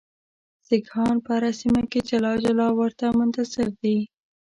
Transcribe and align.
سیکهان 0.67 1.15
په 1.25 1.31
هره 1.35 1.51
سیمه 1.61 1.81
کې 1.91 1.99
جلا 2.09 2.33
جلا 2.43 2.67
ورته 2.79 3.05
منتظر 3.19 3.69
دي. 3.81 3.97